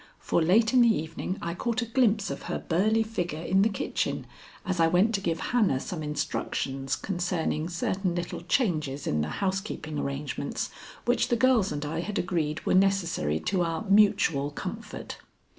[0.17, 3.69] For late in the evening I caught a glimpse of her burly figure in the
[3.69, 4.25] kitchen
[4.65, 9.99] as I went to give Hannah some instructions concerning certain little changes in the housekeeping
[9.99, 10.71] arrangements
[11.05, 15.17] which the girls and I had agreed were necessary to our mutual comfort.